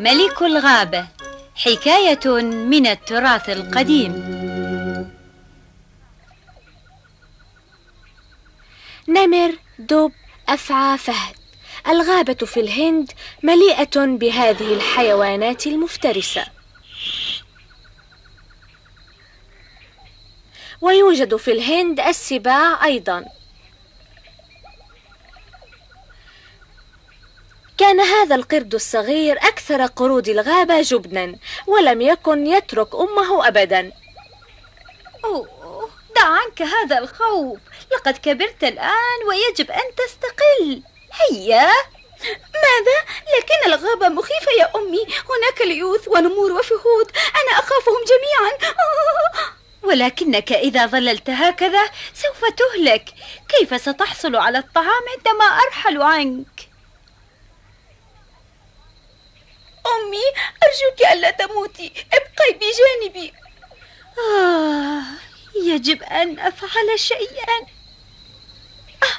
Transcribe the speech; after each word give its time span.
ملك 0.00 0.42
الغابة 0.42 1.06
حكاية 1.54 2.42
من 2.42 2.86
التراث 2.86 3.50
القديم. 3.50 4.12
نمر 9.08 9.54
دب 9.78 10.12
أفعى 10.48 10.98
فهد. 10.98 11.34
الغابة 11.88 12.34
في 12.34 12.60
الهند 12.60 13.12
مليئة 13.42 14.06
بهذه 14.06 14.74
الحيوانات 14.74 15.66
المفترسة. 15.66 16.46
ويوجد 20.80 21.36
في 21.36 21.52
الهند 21.52 22.00
السباع 22.00 22.84
أيضا. 22.84 23.24
كان 27.92 28.00
هذا 28.00 28.34
القرد 28.34 28.74
الصغير 28.74 29.36
أكثر 29.36 29.86
قرود 29.86 30.28
الغابة 30.28 30.80
جبنا 30.82 31.36
ولم 31.66 32.00
يكن 32.00 32.46
يترك 32.46 32.94
أمه 32.94 33.48
أبدا. 33.48 33.92
أوه 35.24 35.90
دع 36.16 36.24
عنك 36.24 36.62
هذا 36.62 36.98
الخوف. 36.98 37.58
لقد 37.92 38.18
كبرت 38.18 38.64
الآن 38.64 39.18
ويجب 39.28 39.70
أن 39.70 39.94
تستقل. 39.96 40.82
هيا. 41.20 41.66
ماذا؟ 42.54 42.98
لكن 43.38 43.72
الغابة 43.72 44.08
مخيفة 44.08 44.52
يا 44.58 44.70
أمي. 44.76 45.02
هناك 45.02 45.60
ليوث 45.66 46.08
ونمور 46.08 46.52
وفهود. 46.52 47.10
أنا 47.16 47.58
أخافهم 47.58 48.04
جميعا. 48.08 48.74
ولكنك 49.88 50.52
إذا 50.52 50.86
ظللت 50.86 51.30
هكذا 51.30 51.82
سوف 52.14 52.44
تهلك. 52.44 53.04
كيف 53.48 53.80
ستحصل 53.80 54.36
على 54.36 54.58
الطعام 54.58 55.02
عندما 55.16 55.44
أرحل 55.44 56.02
عنك؟ 56.02 56.71
أمي 60.12 60.28
أرجوك 60.62 61.12
ألا 61.12 61.30
تموتي. 61.30 61.92
ابقي 62.12 62.58
بجانبي. 62.58 63.32
آه 64.18 65.02
يجب 65.64 66.02
أن 66.02 66.38
أفعل 66.38 66.98
شيئا. 66.98 67.58
آه 69.02 69.16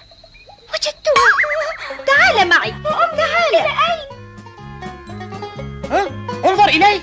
وجدته 0.74 1.14
تعال 2.08 2.48
معي. 2.50 2.74
تعال. 3.18 3.56
أين؟ 3.56 4.24
ها؟ 5.92 6.08
انظر 6.46 6.68
إليه. 6.70 7.02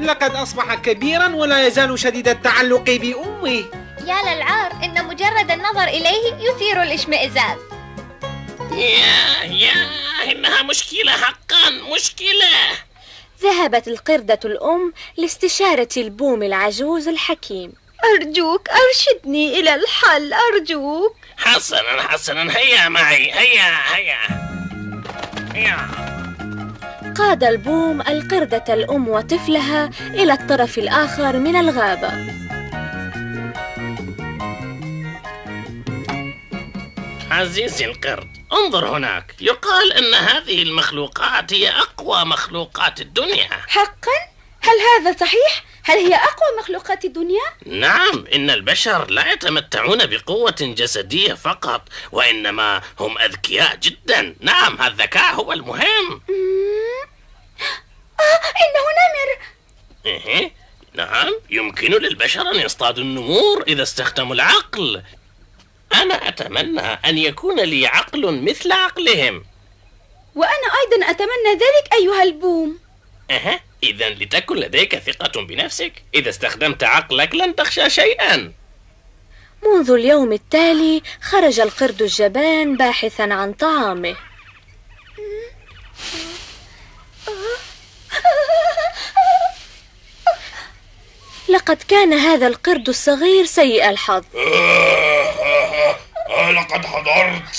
لقد 0.08 0.34
أصبح 0.34 0.74
كبيرا 0.74 1.34
ولا 1.34 1.66
يزال 1.66 1.98
شديد 1.98 2.28
التعلق 2.28 2.84
بأمه 2.90 3.64
يا 4.06 4.34
للعار 4.34 4.72
إن 4.72 5.04
مجرد 5.04 5.50
النظر 5.50 5.84
إليه 5.84 6.34
يثير 6.34 6.82
الاشمئزاز. 6.82 7.58
يا 8.72 9.44
يا 9.44 9.88
إنها 10.32 10.62
مشكلة 10.62 11.12
حقا 11.12 11.70
مشكلة. 11.94 12.87
ذهبت 13.42 13.88
القردة 13.88 14.40
الأم 14.44 14.92
لاستشارة 15.16 15.88
البوم 15.96 16.42
العجوز 16.42 17.08
الحكيم. 17.08 17.72
أرجوك 18.04 18.68
أرشدني 18.70 19.60
إلى 19.60 19.74
الحل 19.74 20.32
أرجوك. 20.32 21.16
حسنا 21.36 22.02
حسنا. 22.02 22.56
هيا 22.56 22.88
معي 22.88 23.32
هيا 23.32 23.94
هيا. 23.94 24.18
هيا. 25.54 25.88
قاد 27.18 27.44
البوم 27.44 28.00
القردة 28.00 28.74
الأم 28.74 29.08
وطفلها 29.08 29.90
إلى 30.00 30.32
الطرف 30.32 30.78
الآخر 30.78 31.36
من 31.36 31.56
الغابة. 31.56 32.38
عزيزي 37.30 37.84
القرد 37.84 38.37
انظر 38.52 38.86
هناك. 38.96 39.34
يقال 39.40 39.92
إن 39.92 40.14
هذه 40.14 40.62
المخلوقات 40.62 41.52
هي 41.52 41.70
أقوى 41.70 42.24
مخلوقات 42.24 43.00
الدنيا. 43.00 43.48
حقا؟ 43.68 44.18
هل 44.60 44.76
هذا 44.80 45.16
صحيح؟ 45.18 45.64
هل 45.84 45.96
هي 45.96 46.14
أقوى 46.14 46.58
مخلوقات 46.60 47.04
الدنيا؟ 47.04 47.44
نعم 47.66 48.24
إن 48.34 48.50
البشر 48.50 49.10
لا 49.10 49.32
يتمتعون 49.32 50.06
بقوة 50.06 50.56
جسدية 50.60 51.34
فقط 51.34 51.88
وإنما 52.12 52.82
هم 53.00 53.18
أذكياء 53.18 53.76
جدا. 53.76 54.36
نعم 54.40 54.82
الذكاء 54.82 55.34
هو 55.34 55.52
المهم. 55.52 56.20
آه 58.20 58.40
انه 58.62 58.84
نمر 58.98 59.38
إيه 60.06 60.52
نعم 60.92 61.34
يمكن 61.50 61.90
للبشر 61.90 62.40
أن 62.40 62.60
يصطادوا 62.60 63.02
النمور 63.02 63.64
إذا 63.68 63.82
استخدموا 63.82 64.34
العقل. 64.34 65.02
أنا 65.94 66.28
أتمنى 66.28 66.80
أن 66.80 67.18
يكون 67.18 67.60
لي 67.60 67.86
عقل 67.86 68.42
مثل 68.44 68.72
عقلهم. 68.72 69.44
وأنا 70.34 70.68
أيضا 70.84 71.10
أتمنى 71.10 71.52
ذلك 71.52 71.92
أيها 71.92 72.22
البوم. 72.22 72.78
أها 73.30 73.60
إذا 73.82 74.08
لتكن 74.10 74.56
لديك 74.56 74.98
ثقة 74.98 75.42
بنفسك. 75.42 75.92
إذا 76.14 76.30
استخدمت 76.30 76.84
عقلك 76.84 77.34
لن 77.34 77.56
تخشى 77.56 77.90
شيئا. 77.90 78.52
منذ 79.64 79.90
اليوم 79.90 80.32
التالي 80.32 81.02
خرج 81.22 81.60
القرد 81.60 82.02
الجبان 82.02 82.76
باحثا 82.76 83.22
عن 83.22 83.52
طعامه. 83.52 84.16
لقد 91.48 91.82
كان 91.88 92.12
هذا 92.12 92.46
القرد 92.46 92.88
الصغير 92.88 93.44
سيء 93.44 93.90
الحظ. 93.90 94.24
لقد 96.52 96.86
حضرت. 96.86 97.58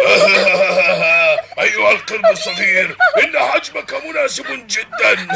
أيها 1.60 1.90
القرد 1.90 2.26
الصغير 2.30 2.96
إن 3.18 3.38
حجمك 3.38 3.94
مناسب 4.04 4.66
جدا. 4.66 5.28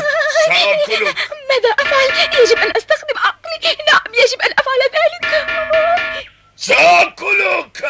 سآكلك. 0.46 1.16
ماذا 1.50 1.70
أفعل؟ 1.78 2.40
يجب 2.40 2.58
أن 2.58 2.72
أستخدم 2.76 3.18
عقلي. 3.18 3.76
نعم 3.92 4.14
يجب 4.14 4.42
أن 4.42 4.54
أفعل 4.58 4.80
ذلك. 4.94 5.46
سآكلك. 6.56 7.84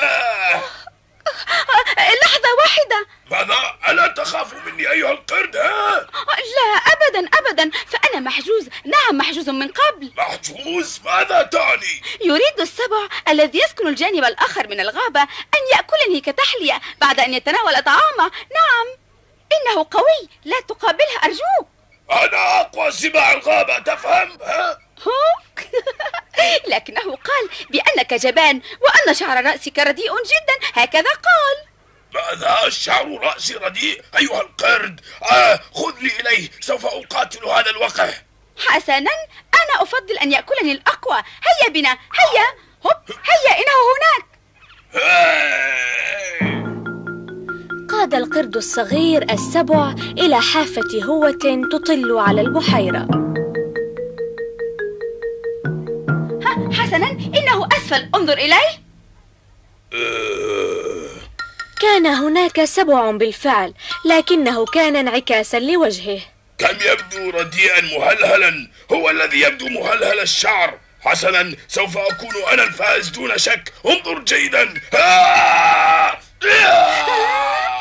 لحظة 2.23 2.49
واحدة. 2.59 3.07
ماذا؟ 3.31 3.77
ألا 3.89 4.07
تخاف 4.07 4.55
مني 4.55 4.91
أيها 4.91 5.13
القرد 5.13 5.57
ها؟ 5.57 6.07
لا. 6.57 6.84
أبدا 7.09 7.29
أبدا. 7.39 7.71
فأنا 7.87 8.21
محجوز. 8.21 8.69
نعم 8.85 9.19
محجوز 9.19 9.49
من 9.49 9.69
قبل. 9.69 10.13
محجوز؟ 10.17 11.01
ماذا 11.05 11.43
تعني؟ 11.43 12.03
يريد 12.21 12.61
السبع 12.61 13.09
الذي 13.29 13.59
يسكن 13.59 13.89
الجانب 13.89 14.25
الآخر 14.25 14.69
من 14.69 14.81
الغابة 14.81 15.23
أن 15.23 15.63
يأكلني 15.73 16.21
كتحلية 16.21 16.81
بعد 17.01 17.21
أن 17.21 17.35
يتناول 17.35 17.83
طعامه. 17.83 18.31
نعم. 18.55 18.87
إنه 19.53 19.87
قوي. 19.91 20.29
لا 20.45 20.61
تقابله 20.61 21.19
أرجوك 21.25 21.69
أنا 22.11 22.61
أقوى 22.61 22.91
سباع 22.91 23.33
الغابة 23.33 23.79
تفهم؟ 23.79 24.39
ها؟ 24.43 24.79
لكنه 26.69 27.01
قال 27.03 27.49
بأنك 27.71 28.15
جبان 28.15 28.63
وأن 28.81 29.15
شعر 29.15 29.45
رأسك 29.45 29.79
رديء 29.79 30.13
جدا. 30.13 30.83
هكذا 30.83 31.11
قال. 31.11 31.64
ماذا 32.35 32.67
الشعر 32.67 33.19
رأسي 33.23 33.55
رديء 33.55 34.03
أيها 34.19 34.41
القرد. 34.41 35.01
آه 35.33 35.61
خذ 35.73 35.93
لي 36.01 36.11
إليه 36.21 36.51
سوف 36.61 36.87
أقاتل 36.87 37.45
هذا 37.49 37.71
الوقح 37.71 38.23
حسنا 38.59 39.11
أنا 39.55 39.83
أفضل 39.83 40.19
أن 40.23 40.33
يأكلني 40.33 40.73
الأقوى. 40.73 41.17
هيا 41.17 41.69
بنا 41.73 41.91
هيا. 41.91 42.47
هب 42.85 43.03
هيا 43.09 43.59
إنه 43.59 43.77
هناك. 43.95 44.25
قاد 47.91 48.15
القرد 48.15 48.57
الصغير 48.57 49.33
السبع 49.33 49.95
إلى 50.19 50.41
حافة 50.41 51.05
هوة 51.05 51.67
تطل 51.73 52.19
على 52.19 52.41
البحيرة. 52.41 53.07
حسنا 56.73 57.11
إنه 57.11 57.69
أسفل. 57.73 58.09
انظر 58.15 58.39
إليه. 58.39 58.85
كان 61.85 62.07
هناك 62.07 62.65
سبع 62.65 63.11
بالفعل 63.11 63.75
لكنه 64.05 64.65
كان 64.65 64.97
انعكاسا 64.97 65.59
لوجهه. 65.59 66.21
كم 66.59 66.77
يبدو 66.81 67.39
رديئا 67.39 67.81
مهلهلا 67.81 68.69
هو 68.93 69.11
الذي 69.11 69.41
يبدو 69.41 69.69
مهلهل 69.69 70.21
الشعر. 70.21 70.79
حسنا 71.01 71.57
سوف 71.69 71.99
أكون 71.99 72.35
أنا 72.53 72.63
الفائز 72.63 73.09
دون 73.09 73.39
شك. 73.39 73.73
انظر 73.87 74.19
جيدا. 74.19 74.75
آه! 74.95 76.19
النجدة 76.43 77.74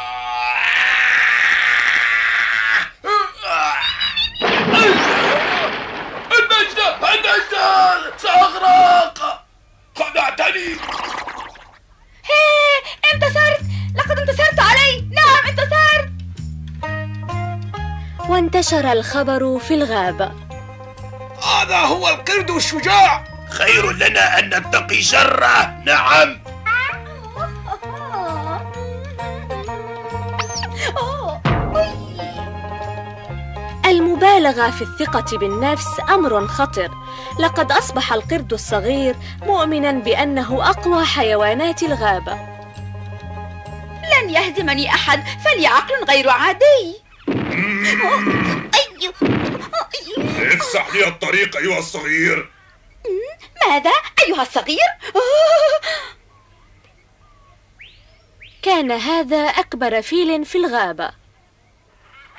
انتشر 18.73 18.91
الخبر 18.91 19.59
في 19.59 19.73
الغابة 19.73 20.31
هذا 21.43 21.77
هو 21.77 22.09
القرد 22.09 22.49
الشجاع. 22.49 23.23
خير 23.49 23.91
لنا 23.91 24.39
أن 24.39 24.45
نتقي 24.45 25.01
شره 25.01 25.83
نعم. 25.85 26.39
المبالغة 33.85 34.69
في 34.69 34.81
الثقة 34.81 35.37
بالنفس 35.37 35.87
أمر 36.09 36.47
خطر. 36.47 36.91
لقد 37.39 37.71
أصبح 37.71 38.13
القرد 38.13 38.53
الصغير 38.53 39.15
مؤمنا 39.41 39.91
بأنه 39.91 40.69
أقوى 40.69 41.05
حيوانات 41.05 41.83
الغابة. 41.83 42.33
لن 44.13 44.29
يهزمني 44.29 44.89
أحد. 44.89 45.23
فلي 45.45 45.67
عقل 45.67 46.03
غير 46.09 46.29
عادي. 46.29 47.02
أي- 47.29 48.73
أي- 48.75 49.13
افسح 50.53 50.93
لي 50.93 51.07
الطريق 51.07 51.57
أيها 51.57 51.79
الصغير. 51.79 52.51
ماذا؟ 53.67 53.91
أيها 54.27 54.41
الصغير؟ 54.41 54.77
كان 58.61 58.91
هذا 58.91 59.37
أكبر 59.37 60.01
فيل 60.01 60.45
في 60.45 60.57
الغابة. 60.57 61.11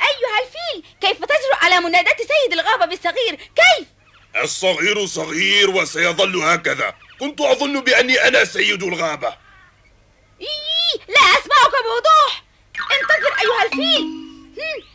أيها 0.01 0.39
الفيل 0.45 0.85
كيف 1.01 1.19
تجرؤ 1.19 1.55
على 1.63 1.81
مناداة 1.81 2.17
سيد 2.17 2.53
الغابة 2.53 2.87
بالصغير؟ 2.87 3.35
كيف؟ 3.35 3.89
الصغير 4.43 5.07
صغير 5.07 5.71
وسيظل 5.71 6.37
هكذا. 6.43 6.95
كنت 7.21 7.41
أظن 7.41 7.81
بأني 7.81 8.29
أنا 8.29 8.45
سيد 8.45 8.83
الغابة. 8.83 9.29
إيه 10.41 11.01
لا 11.09 11.21
أسمعك 11.21 11.73
بوضوح. 11.85 12.43
انتظر 12.77 13.33
أيها 13.43 13.65
الفيل. 13.67 14.24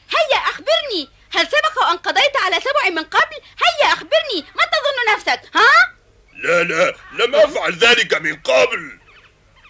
هيا 0.10 0.38
أخبرني. 0.38 1.10
هل 1.32 1.48
سبق 1.48 1.82
وأن 1.82 1.98
قضيت 1.98 2.38
على 2.46 2.56
سبع 2.56 2.90
من 2.90 3.04
قبل؟ 3.04 3.36
هيا 3.36 3.94
أخبرني. 3.94 4.46
ما 4.56 4.64
تظن 4.64 5.14
نفسك 5.16 5.42
ها؟ 5.56 5.94
لا 6.34 6.64
لا 6.64 6.96
لم 7.14 7.36
أفعل 7.36 7.74
ذلك 7.74 8.14
من 8.14 8.36
قبل. 8.36 9.00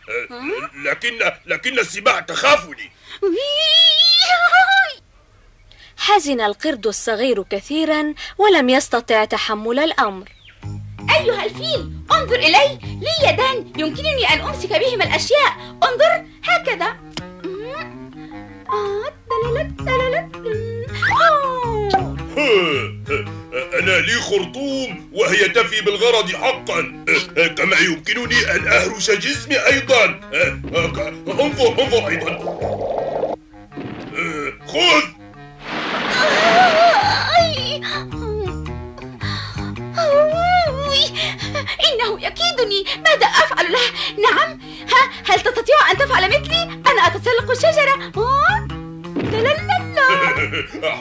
أه، 0.09 0.69
لكن 0.85 1.19
لكن 1.45 1.79
السباع 1.79 2.19
تخافني. 2.19 2.91
حزن 5.97 6.41
القرد 6.41 6.87
الصغير 6.87 7.43
كثيرا 7.43 8.13
ولم 8.37 8.69
يستطع 8.69 9.25
تحمل 9.25 9.79
الأمر. 9.79 10.29
أيها 11.19 11.45
الفيل 11.45 11.93
انظر 12.11 12.35
إلي. 12.35 12.79
لي 12.83 13.29
يدان 13.29 13.73
يمكنني 13.77 14.33
أن 14.33 14.41
أمسك 14.41 14.69
بهما 14.69 15.03
الأشياء. 15.03 15.77
انظر 15.83 16.25
هكذا. 16.43 16.97
آه. 18.69 19.18
أنا 23.79 23.99
لي 23.99 24.13
خرطوم 24.21 25.09
وهي 25.11 25.49
تفي 25.49 25.81
بالغرض 25.81 26.31
حقا. 26.31 27.05
كما 27.57 27.79
يمكنني 27.79 28.51
أن 28.51 28.67
أهرش 28.67 29.11
جسمي 29.11 29.55
أيضا. 29.55 30.19
انظر 31.27 31.81
انظر 31.81 32.07
أيضا. 32.07 32.39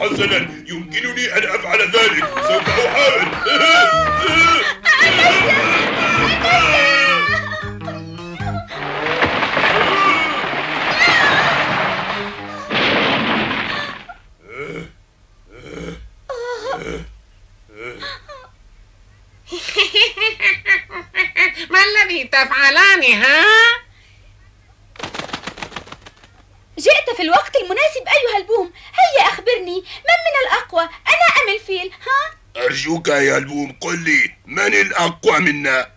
حسنا 0.09 0.37
يمكنني 0.67 1.37
أن 1.37 1.43
أفعل 1.43 1.79
ذلك 1.81 2.25
سوف 2.47 2.69
أحاول 2.69 3.27
ما 21.69 21.79
الذي 21.83 22.23
تفعلان 22.23 23.03
ها؟ 23.13 23.78
في 27.19 27.25
الوقت 27.25 27.55
المناسب 27.55 28.03
أيها 28.07 28.37
البوم. 28.37 28.71
هيا 28.99 29.27
أخبرني 29.27 29.75
من 29.75 30.17
من 30.25 30.35
الأقوى؟ 30.47 30.81
أنا 30.83 31.27
أم 31.43 31.55
الفيل 31.55 31.91
ها؟ 31.91 32.63
أرجوك 32.65 33.07
يا 33.07 33.37
البوم 33.37 33.75
قل 33.81 33.99
لي 34.03 34.31
من 34.45 34.73
الأقوى 34.73 35.39
منا؟ 35.39 35.87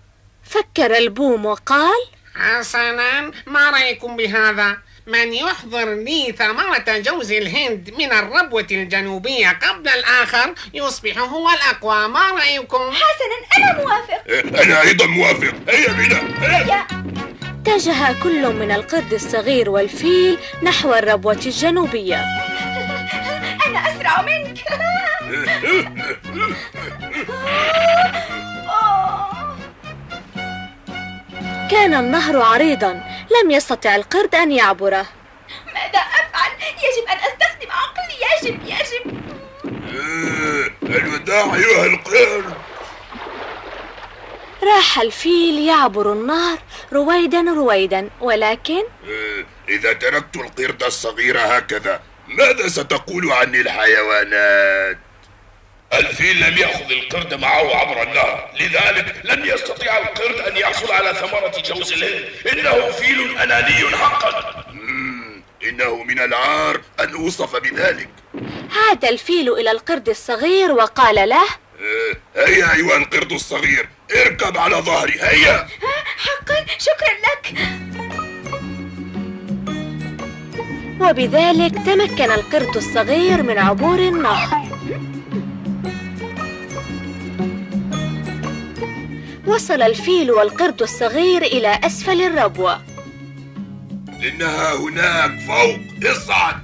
فكر 0.45 0.97
البوم 0.97 1.47
وقال 1.47 2.07
حسنا 2.35 3.33
ما 3.47 3.71
رأيكم 3.71 4.17
بهذا؟ 4.17 4.79
من 5.07 5.33
يحضر 5.33 5.95
لي 5.95 6.35
ثمرة 6.39 6.99
جوز 6.99 7.33
الهند 7.33 7.95
من 7.99 8.13
الربوة 8.13 8.67
الجنوبية 8.71 9.59
قبل 9.63 9.89
الآخر 9.89 10.55
يصبح 10.75 11.19
هو 11.19 11.51
الأقوى 11.51 12.09
ما 12.09 12.31
رأيكم؟ 12.31 12.91
حسنا 12.91 13.57
أنا 13.57 13.83
موافق. 13.83 14.23
أنا 14.63 14.81
أيضا 14.81 15.07
موافق. 15.07 15.55
هيا 15.69 15.93
بنا 15.93 16.43
هيا. 16.43 16.67
هيا. 16.67 17.02
اتجه 17.67 18.23
كل 18.23 18.53
من 18.55 18.71
القرد 18.73 19.13
الصغير 19.13 19.71
والفيل 19.71 20.39
نحو 20.63 20.95
الربوة 20.95 21.41
الجنوبية 21.47 22.25
أنا 23.67 23.79
أسرع 23.79 24.23
منك. 24.23 24.59
كان 31.71 31.95
النهر 31.95 32.43
عريضا 32.43 32.93
لم 33.43 33.51
يستطع 33.51 33.97
القرد 33.97 34.35
أن 34.35 34.53
يعبره 34.53 35.07
ماذا 35.75 35.99
أفعل؟ 35.99 36.51
يجب 36.61 37.09
أن 37.09 37.17
أستخدم 37.17 37.71
عقلي 37.71 38.17
يجب 38.33 38.61
يجب 38.67 39.23
الوداع 40.85 41.55
أيها 41.55 41.87
القرد 41.87 42.55
راح 44.63 45.01
الفيل 45.01 45.59
يعبر 45.59 46.13
النهر 46.13 46.59
رويدا 46.93 47.41
رويدا 47.41 48.11
ولكن؟ 48.21 48.83
إذا 49.69 49.93
تركت 49.93 50.37
القرد 50.37 50.83
الصغير 50.83 51.39
هكذا 51.39 52.03
ماذا 52.29 52.69
ستقول 52.69 53.33
عني 53.33 53.61
الحيوانات؟ 53.61 54.99
الفيل 55.93 56.41
لم 56.41 56.59
يأخذ 56.59 56.91
القرد 56.91 57.35
معه 57.35 57.77
عبر 57.77 58.03
النهر 58.03 58.51
لذلك 58.61 59.21
لن 59.25 59.47
يستطيع 59.47 59.99
القرد 59.99 60.39
أن 60.39 60.57
يحصل 60.57 60.93
على 60.93 61.15
ثمرة 61.15 61.63
جوز 61.75 61.93
الهند. 61.93 62.29
إنه 62.53 62.91
فيل 62.91 63.39
أناني 63.39 63.97
حقا. 63.97 64.65
إنه 65.65 66.03
من 66.03 66.19
العار 66.21 66.81
أن 67.01 67.15
أوصف 67.15 67.57
بذلك. 67.57 68.09
عاد 68.77 69.05
الفيل 69.05 69.53
إلى 69.53 69.71
القرد 69.71 70.09
الصغير 70.09 70.73
وقال 70.73 71.29
له؟ 71.29 71.45
آه، 71.81 72.47
هيا 72.47 72.75
أيها 72.75 72.97
القرد 72.97 73.33
الصغير 73.33 73.89
اركب 74.27 74.57
على 74.57 74.77
ظهري 74.77 75.15
هيا. 75.21 75.67
حقا 76.17 76.67
شكرا 76.79 77.15
لك. 77.27 77.55
وبذلك 81.01 81.75
تمكن 81.75 82.31
القرد 82.31 82.77
الصغير 82.77 83.43
من 83.43 83.59
عبور 83.59 83.99
النهر. 83.99 84.63
وصل 89.47 89.83
الفيل 89.83 90.31
والقرد 90.31 90.83
الصغير 90.83 91.43
إلى 91.43 91.81
أسفل 91.85 92.23
الربوة. 92.23 92.81
إنها 94.09 94.75
هناك 94.75 95.41
فوق 95.41 96.11
اصعد. 96.11 96.55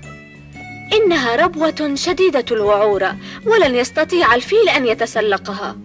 إنها 0.92 1.36
ربوة 1.36 1.94
شديدة 1.94 2.44
الوعورة 2.50 3.16
ولن 3.46 3.74
يستطيع 3.74 4.34
الفيل 4.34 4.68
أن 4.68 4.86
يتسلقها. 4.86 5.76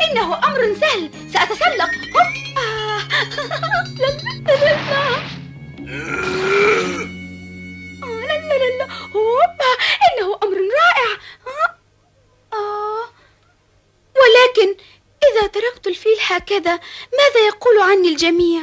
إنه 0.00 0.38
أمر 0.44 0.74
سهل 0.80 1.10
سأتسلق 1.32 1.90
هوب. 2.14 2.58
آه. 2.58 3.02
آه، 8.02 8.26
لا 8.26 8.38
لا 8.38 8.54
لا 8.58 8.78
لا 8.78 8.86
هوبا 9.14 9.72
إنه 10.06 10.38
أمر 10.42 10.56
رائع. 10.56 11.10
آه. 12.52 13.04
ولكن 14.16 14.76
إذا 15.30 15.46
تركت 15.46 15.86
الفيل 15.86 16.16
هكذا 16.26 16.80
ماذا 17.18 17.46
يقول 17.48 17.78
عني 17.80 18.08
الجميع؟ 18.08 18.62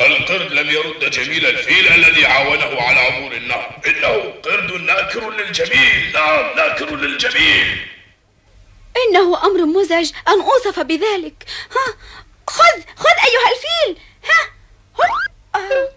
القرد 0.00 0.52
لم 0.52 0.70
يرد 0.70 1.10
جميل 1.10 1.46
الفيل 1.46 1.88
الذي 1.88 2.26
عاونه 2.26 2.82
على 2.82 3.00
عبور 3.00 3.32
النهر 3.32 3.80
إنه 3.86 4.32
قرد 4.44 4.72
ناكر 4.72 5.30
للجميل 5.30 6.12
نعم 6.14 6.56
ناكر 6.56 6.96
للجميل 6.96 7.86
إنه 8.96 9.44
أمر 9.46 9.66
مزعج 9.66 10.10
أن 10.28 10.40
أوصف 10.40 10.80
بذلك. 10.80 11.44
ها 11.76 11.94
خذ 12.48 12.80
خذ 12.96 13.16
أيها 13.26 13.50
الفيل. 13.52 13.98
ها. 14.24 14.50
آه. 15.54 15.88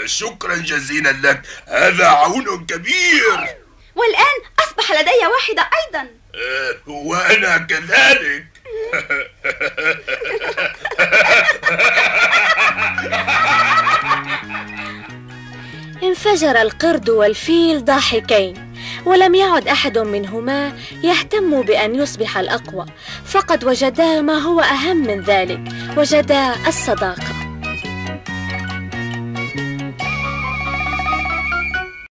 شكرا 0.06 0.56
جزيلا 0.56 1.10
لك. 1.10 1.42
هذا 1.66 2.06
عون 2.06 2.66
كبير. 2.66 3.56
والآن 3.94 4.36
أصبح 4.58 4.92
لدي 4.92 5.26
واحدة 5.34 5.70
أيضا. 5.86 6.08
آه، 6.34 6.76
وأنا 6.86 7.58
كذلك. 7.58 8.46
انفجر 16.20 16.62
القرد 16.62 17.10
والفيل 17.10 17.84
ضاحكين 17.84 18.54
ولم 19.06 19.34
يعد 19.34 19.68
أحد 19.68 19.98
منهما 19.98 20.72
يهتم 21.02 21.62
بأن 21.62 21.94
يصبح 21.94 22.38
الأقوى 22.38 22.86
فقد 23.24 23.64
وجدا 23.64 24.20
ما 24.20 24.38
هو 24.38 24.60
أهم 24.60 24.96
من 24.96 25.20
ذلك 25.20 25.60
وجدا 25.96 26.54
الصداقة. 26.68 27.29